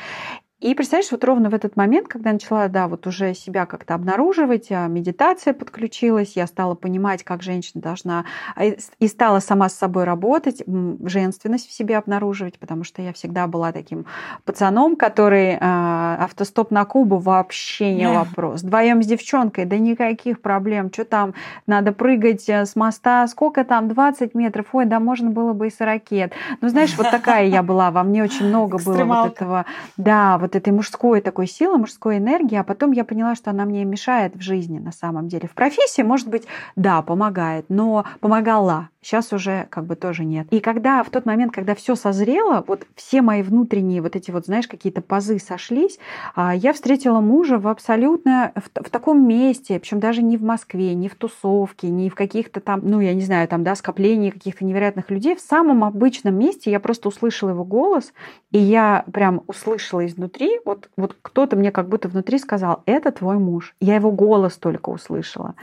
[0.64, 4.68] И представляешь, вот ровно в этот момент, когда начала, да, вот уже себя как-то обнаруживать,
[4.70, 8.24] а, медитация подключилась, я стала понимать, как женщина должна,
[8.56, 10.62] а, и стала сама с собой работать,
[11.04, 14.06] женственность в себе обнаруживать, потому что я всегда была таким
[14.46, 18.14] пацаном, который э, автостоп на Кубу вообще не yeah.
[18.14, 18.62] вопрос.
[18.62, 21.34] Вдвоем с девчонкой, да никаких проблем, что там,
[21.66, 25.70] надо прыгать э, с моста, сколько там, 20 метров, ой, да можно было бы и
[25.70, 26.32] с ракет.
[26.62, 29.66] Ну, знаешь, вот такая я была, во мне очень много было вот этого,
[29.98, 33.64] да, вот вот этой мужской такой силы, мужской энергии, а потом я поняла, что она
[33.64, 35.48] мне мешает в жизни на самом деле.
[35.48, 36.44] В профессии, может быть,
[36.76, 38.88] да, помогает, но помогала.
[39.04, 40.46] Сейчас уже как бы тоже нет.
[40.50, 44.46] И когда в тот момент, когда все созрело, вот все мои внутренние вот эти вот,
[44.46, 45.98] знаешь, какие-то пазы сошлись,
[46.34, 50.94] а, я встретила мужа в абсолютно в, в таком месте, причем даже не в Москве,
[50.94, 54.64] не в тусовке, не в каких-то там, ну, я не знаю, там, да, скоплении каких-то
[54.64, 55.36] невероятных людей.
[55.36, 58.14] В самом обычном месте я просто услышала его голос,
[58.52, 63.38] и я прям услышала изнутри, вот, вот кто-то мне как будто внутри сказал, это твой
[63.38, 63.74] муж.
[63.80, 65.54] Я его голос только услышала.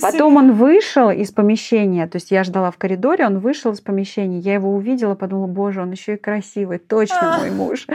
[0.00, 4.38] Потом он вышел из помещения, то есть я ждала в коридоре, он вышел из помещения,
[4.38, 7.86] я его увидела, подумала, боже, он еще и красивый, точно мой муж.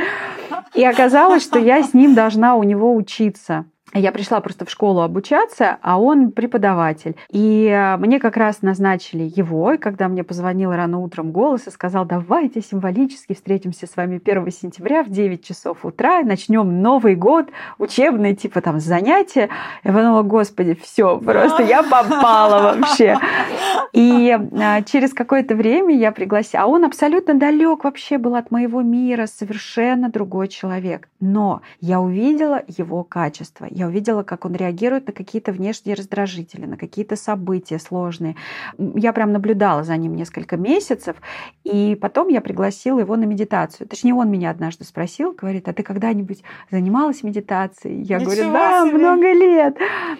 [0.74, 3.65] И оказалось, что я с ним должна у него учиться.
[3.93, 7.15] Я пришла просто в школу обучаться, а он преподаватель.
[7.29, 11.71] И э, мне как раз назначили его, и когда мне позвонил рано утром голос и
[11.71, 17.15] сказал, давайте символически встретимся с вами 1 сентября в 9 часов утра, и начнем Новый
[17.15, 19.49] год, учебный, типа там занятия.
[19.84, 23.17] Я подумала, господи, все, просто я попала вообще.
[23.93, 28.82] И э, через какое-то время я пригласила, а он абсолютно далек вообще был от моего
[28.82, 31.08] мира, совершенно другой человек.
[31.19, 36.78] Но я увидела его качество, я увидела, как он реагирует на какие-то внешние раздражители, на
[36.78, 38.36] какие-то события сложные.
[38.78, 41.15] Я прям наблюдала за ним несколько месяцев,
[41.63, 43.88] и потом я пригласила его на медитацию.
[43.88, 48.02] Точнее, он меня однажды спросил, говорит, а ты когда-нибудь занималась медитацией?
[48.02, 48.98] Я Ничего говорю, да, себе.
[48.98, 49.78] много лет.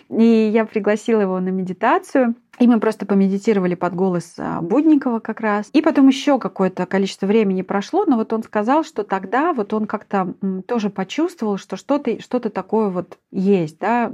[0.10, 2.36] И я пригласила его на медитацию.
[2.60, 5.70] И мы просто помедитировали под голос а, Будникова как раз.
[5.74, 9.88] И потом еще какое-то количество времени прошло, но вот он сказал, что тогда вот он
[9.88, 10.36] как-то
[10.68, 14.12] тоже почувствовал, что что-то что такое вот есть, да,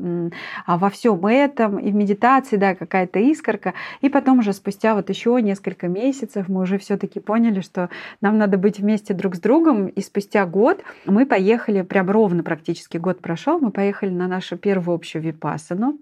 [0.65, 3.73] а во всем этом и в медитации, да, какая-то искорка.
[3.99, 7.89] И потом уже спустя вот еще несколько месяцев мы уже все-таки поняли, что
[8.21, 9.87] нам надо быть вместе друг с другом.
[9.87, 14.95] И спустя год мы поехали, прям ровно практически год прошел, мы поехали на нашу первую
[14.95, 15.97] общую випасану.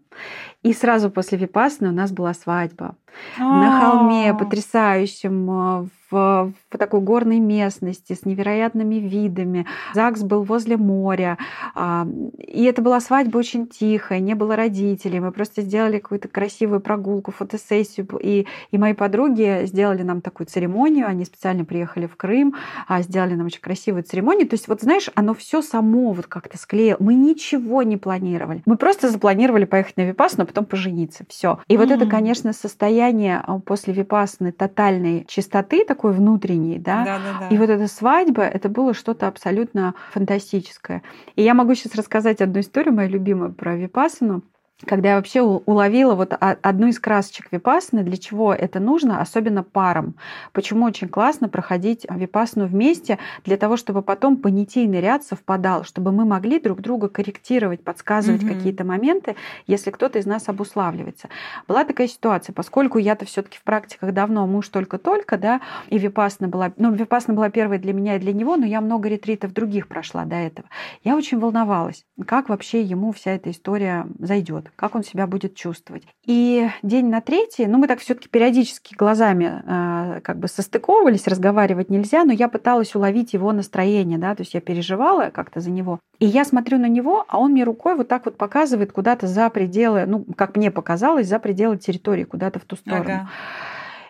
[0.64, 2.96] И сразу после випасаны у нас была свадьба.
[3.38, 9.66] На холме потрясающем э, в, в такой горной местности с невероятными видами.
[9.94, 11.38] ЗАГС был возле моря.
[11.76, 15.20] А, и это была свадьба очень тихая, не было родителей.
[15.20, 18.08] Мы просто сделали какую-то красивую прогулку, фотосессию.
[18.22, 21.08] И, и мои подруги сделали нам такую церемонию.
[21.08, 22.56] Они специально приехали в Крым,
[22.88, 24.48] а, сделали нам очень красивую церемонию.
[24.48, 26.98] То есть, вот знаешь, оно все само вот как-то склеило.
[27.00, 28.62] Мы ничего не планировали.
[28.66, 31.26] Мы просто запланировали поехать на Випас, но потом пожениться.
[31.28, 31.60] Все.
[31.68, 31.78] И mm-hmm.
[31.78, 37.04] вот это, конечно, состояние а, после Випасны тотальной чистоты, такой внутренний, да.
[37.04, 37.48] Да, да, да.
[37.50, 41.02] И вот эта свадьба, это было что-то абсолютно фантастическое.
[41.36, 44.44] И я могу сейчас рассказать одну историю, мою любимую про Випасану
[44.86, 50.16] когда я вообще уловила вот одну из красочек випасны, для чего это нужно, особенно парам.
[50.54, 56.26] Почему очень классно проходить випасну вместе, для того, чтобы потом понятийный ряд совпадал, чтобы мы
[56.26, 58.56] могли друг друга корректировать, подсказывать mm-hmm.
[58.56, 59.36] какие-то моменты,
[59.66, 61.30] если кто-то из нас обуславливается.
[61.68, 66.48] Была такая ситуация, поскольку я-то все таки в практиках давно, муж только-только, да, и випасна
[66.48, 69.88] была, ну, випасна была первой для меня и для него, но я много ретритов других
[69.88, 70.70] прошла до этого.
[71.04, 76.04] Я очень волновалась, как вообще ему вся эта история зайдет как он себя будет чувствовать.
[76.26, 81.90] И день на третий, ну, мы так все-таки периодически глазами э, как бы состыковывались, разговаривать
[81.90, 86.00] нельзя, но я пыталась уловить его настроение, да, то есть я переживала как-то за него.
[86.20, 89.50] И я смотрю на него, а он мне рукой вот так вот показывает куда-то за
[89.50, 93.06] пределы, ну, как мне показалось, за пределы территории, куда-то в ту сторону.
[93.06, 93.30] Ага.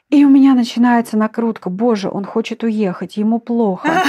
[0.09, 1.69] И у меня начинается накрутка.
[1.69, 3.89] Боже, он хочет уехать, ему плохо.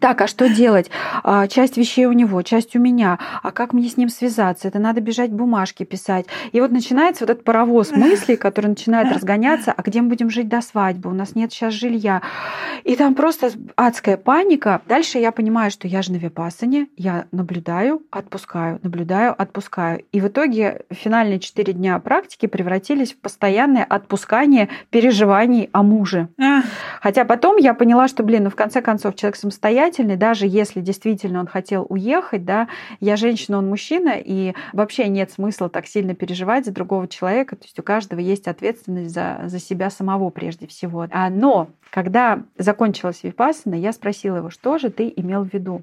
[0.00, 0.90] Так, а что делать?
[1.22, 3.18] А, часть вещей у него, часть у меня.
[3.42, 4.68] А как мне с ним связаться?
[4.68, 6.26] Это надо бежать бумажки писать.
[6.52, 9.72] И вот начинается вот этот паровоз мыслей, который начинает разгоняться.
[9.72, 11.10] А где мы будем жить до свадьбы?
[11.10, 12.22] У нас нет сейчас жилья.
[12.82, 14.82] И там просто адская паника.
[14.86, 16.88] Дальше я понимаю, что я же на Випасане.
[16.96, 20.04] Я наблюдаю, отпускаю, наблюдаю, отпускаю.
[20.12, 26.28] И в итоге финальные четыре дня практики превратились в постоянное отпускание переживаний о муже.
[27.00, 30.80] Хотя потом я поняла, что, блин, ну в конце концов человек самостоятельный, самостоятельный, даже если
[30.80, 32.68] действительно он хотел уехать, да,
[33.00, 37.64] я женщина, он мужчина, и вообще нет смысла так сильно переживать за другого человека, то
[37.64, 41.06] есть у каждого есть ответственность за, за себя самого прежде всего.
[41.10, 45.82] А, но когда закончилась випассана, я спросила его, что же ты имел в виду?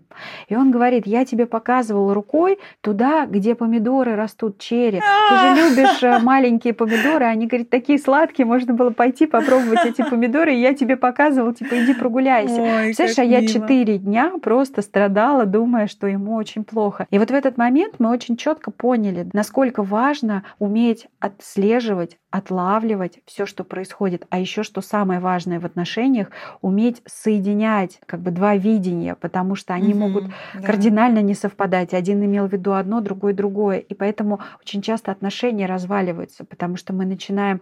[0.50, 5.00] И он говорит, я тебе показывал рукой туда, где помидоры растут, черри.
[5.00, 10.02] Ты же любишь э, маленькие помидоры, они, говорит, такие сладкие, можно было пойти попробовать эти
[10.02, 12.60] помидоры, и я тебе показывал, типа, иди прогуляйся.
[12.60, 17.08] Ой, Слышишь, а я четыре дня просто страдала, думая, что ему очень плохо.
[17.10, 23.46] И вот в этот момент мы очень четко поняли, насколько важно уметь отслеживать отлавливать все,
[23.46, 24.26] что происходит.
[24.30, 26.30] А еще, что самое важное в отношениях,
[26.62, 30.62] уметь соединять как бы два видения, потому что они угу, могут да.
[30.62, 31.94] кардинально не совпадать.
[31.94, 33.80] Один имел в виду одно, другой другое.
[33.80, 37.62] И поэтому очень часто отношения разваливаются, потому что мы начинаем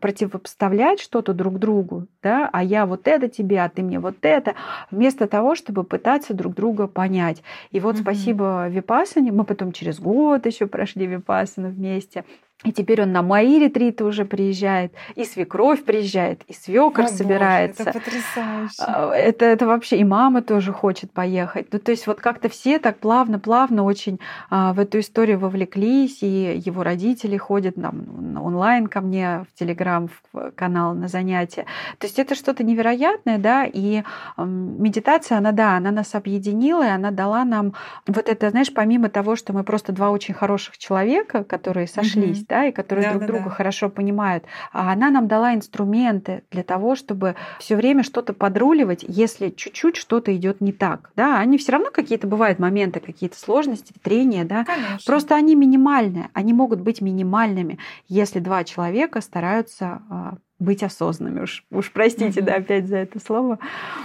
[0.00, 4.54] противопоставлять что-то друг другу, да, а я вот это тебе, а ты мне вот это,
[4.90, 7.42] вместо того, чтобы пытаться друг друга понять.
[7.70, 8.02] И вот угу.
[8.02, 12.24] спасибо Випасане, мы потом через год еще прошли Випасану вместе,
[12.62, 17.84] и теперь он на мои ретриты уже приезжает, и свекровь приезжает, и свекор собирается.
[17.84, 18.74] Боже, это потрясающе.
[18.80, 21.68] А, это, это вообще и мама тоже хочет поехать.
[21.72, 26.60] Ну, то есть вот как-то все так плавно-плавно очень а, в эту историю вовлеклись, и
[26.64, 31.64] его родители ходят там, онлайн ко мне в Телеграм, в канал на занятия.
[31.98, 34.02] То есть это что-то невероятное, да, и
[34.36, 37.72] э, медитация, она, да, она нас объединила, и она дала нам
[38.06, 42.66] вот это, знаешь, помимо того, что мы просто два очень хороших человека, которые сошлись, да,
[42.66, 43.50] и которые да, друг да, друга да.
[43.50, 44.44] хорошо понимают.
[44.72, 50.36] А она нам дала инструменты для того, чтобы все время что-то подруливать, если чуть-чуть что-то
[50.36, 51.10] идет не так.
[51.16, 54.64] Да, они все равно какие-то бывают моменты, какие-то сложности, трения, да.
[54.64, 54.98] Конечно.
[55.06, 57.78] Просто они минимальные, они могут быть минимальными,
[58.08, 61.40] если два человека стараются а, быть осознанными.
[61.40, 63.58] Уж, уж простите, да, опять за это слово.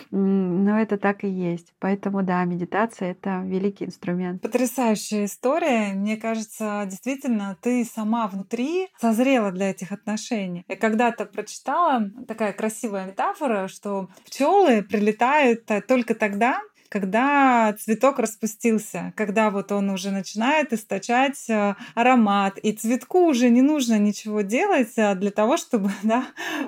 [0.09, 1.73] Но это так и есть.
[1.79, 4.41] Поэтому, да, медитация— это великий инструмент.
[4.41, 5.93] Потрясающая история.
[5.93, 10.63] Мне кажется, действительно, ты сама внутри созрела для этих отношений.
[10.67, 19.49] Я когда-то прочитала такая красивая метафора, что пчелы прилетают только тогда, когда цветок распустился, когда
[19.49, 25.15] вот он уже начинает источать э, аромат, и цветку уже не нужно ничего делать э,
[25.15, 26.27] для того, чтобы да,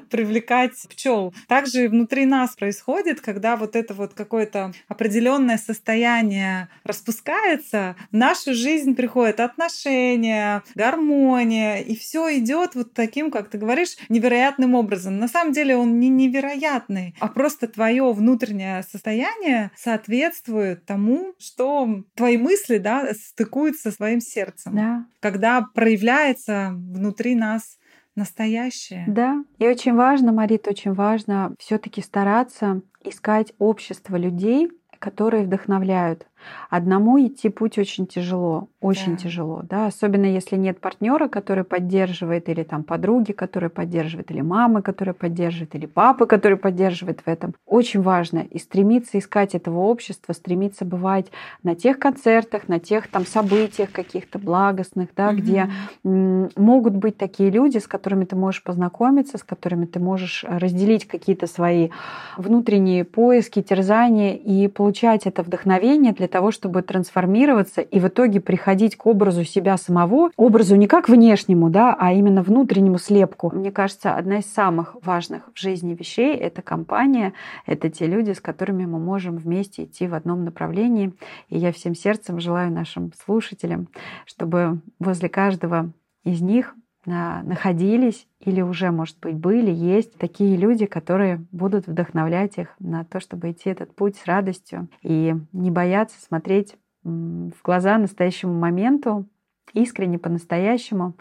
[0.09, 1.33] привлекать пчел.
[1.47, 8.95] Также внутри нас происходит, когда вот это вот какое-то определенное состояние распускается, в нашу жизнь
[8.95, 15.19] приходят отношения, гармония, и все идет вот таким, как ты говоришь, невероятным образом.
[15.19, 22.03] На самом деле он не невероятный, а просто твое внутреннее состояние соответствует соответствует тому, что
[22.15, 24.75] твои мысли да, стыкуются со своим сердцем.
[24.75, 25.05] Да.
[25.19, 27.77] Когда проявляется внутри нас
[28.15, 29.05] настоящее.
[29.07, 29.43] Да.
[29.59, 36.25] И очень важно, Марит, очень важно все-таки стараться искать общество людей, которые вдохновляют.
[36.69, 39.17] Одному идти путь очень тяжело, очень да.
[39.17, 44.81] тяжело, да, особенно если нет партнера, который поддерживает, или там подруги, которые поддерживают, или мамы,
[44.81, 47.53] которые поддерживают, или папы, которые поддерживают в этом.
[47.65, 51.27] Очень важно и стремиться искать этого общества, стремиться бывать
[51.63, 55.37] на тех концертах, на тех там событиях каких-то благостных, да, угу.
[55.37, 55.69] где
[56.03, 61.47] могут быть такие люди, с которыми ты можешь познакомиться, с которыми ты можешь разделить какие-то
[61.47, 61.89] свои
[62.37, 68.95] внутренние поиски, терзания и получать это вдохновение для того, чтобы трансформироваться и в итоге приходить
[68.95, 73.49] к образу себя самого, образу не как внешнему, да, а именно внутреннему слепку.
[73.55, 77.33] Мне кажется, одна из самых важных в жизни вещей— это компания,
[77.65, 81.11] это те люди, с которыми мы можем вместе идти в одном направлении.
[81.49, 83.87] И я всем сердцем желаю нашим слушателям,
[84.27, 85.91] чтобы возле каждого
[86.23, 86.75] из них
[87.07, 93.19] находились или уже, может быть, были, есть такие люди, которые будут вдохновлять их на то,
[93.19, 99.25] чтобы идти этот путь с радостью и не бояться смотреть в глаза настоящему моменту,
[99.73, 101.15] искренне по-настоящему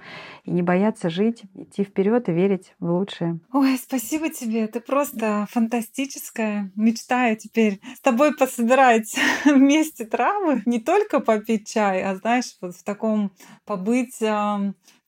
[0.45, 3.41] и не бояться жить, идти вперед и верить в лучшее.
[3.53, 6.71] Ой, спасибо тебе, ты просто фантастическая.
[6.75, 12.83] Мечтаю теперь с тобой пособирать вместе травы, не только попить чай, а знаешь, вот в
[12.85, 13.33] таком
[13.65, 14.21] побыть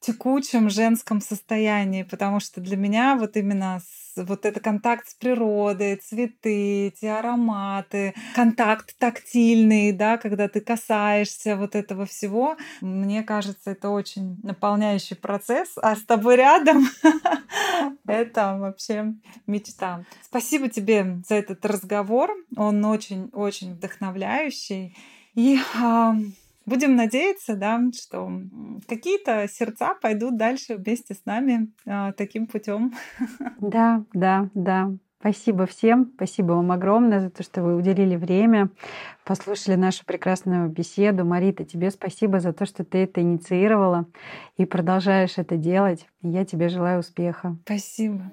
[0.01, 3.81] текучем женском состоянии, потому что для меня вот именно
[4.17, 11.75] вот это контакт с природой, цветы, эти ароматы, контакт тактильный, да, когда ты касаешься вот
[11.75, 16.89] этого всего, мне кажется, это очень наполняющий процесс, а с тобой рядом
[18.07, 19.15] это вообще
[19.47, 20.05] мечта.
[20.23, 24.97] Спасибо тебе за этот разговор, он очень-очень вдохновляющий.
[25.35, 25.59] И
[26.69, 28.31] Будем надеяться, да, что
[28.87, 32.93] какие-то сердца пойдут дальше вместе с нами э, таким путем.
[33.61, 34.93] Да, да, да.
[35.21, 38.69] Спасибо всем, спасибо вам огромное за то, что вы уделили время,
[39.25, 41.25] послушали нашу прекрасную беседу.
[41.25, 44.07] Марита, тебе спасибо за то, что ты это инициировала
[44.59, 46.07] и продолжаешь это делать.
[46.23, 47.57] я тебе желаю успеха.
[47.65, 48.31] Спасибо.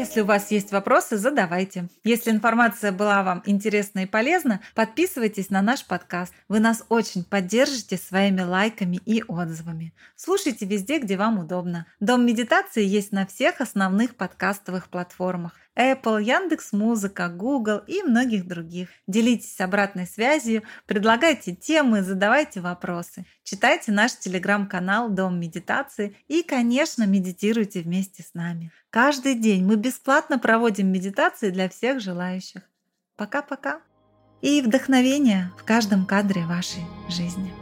[0.00, 1.90] Если у вас есть вопросы, задавайте.
[2.04, 6.32] Если информация была вам интересна и полезна, подписывайтесь на наш подкаст.
[6.48, 9.92] Вы нас очень поддержите своими лайками и отзывами.
[10.16, 11.84] Слушайте везде, где вам удобно.
[12.00, 15.52] Дом медитации есть на всех основных подкастовых платформах.
[15.80, 18.90] Apple, Яндекс Музыка, Google и многих других.
[19.06, 23.24] Делитесь обратной связью, предлагайте темы, задавайте вопросы.
[23.44, 28.70] Читайте наш телеграм-канал «Дом медитации» и, конечно, медитируйте вместе с нами.
[28.90, 32.62] Каждый день мы бесплатно проводим медитации для всех желающих.
[33.16, 33.80] Пока-пока!
[34.42, 37.59] И вдохновение в каждом кадре вашей жизни.